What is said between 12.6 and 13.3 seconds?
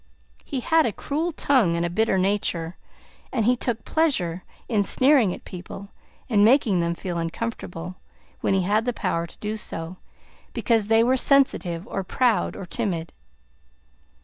timid.